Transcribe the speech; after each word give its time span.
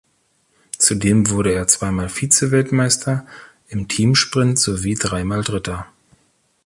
Zudem 0.79 1.29
wurde 1.29 1.53
er 1.53 1.67
zweimal 1.67 2.09
Vize-Weltmeister 2.09 3.23
im 3.67 3.87
Teamsprint 3.87 4.57
sowie 4.57 4.95
dreimal 4.95 5.43
Dritter. 5.43 5.85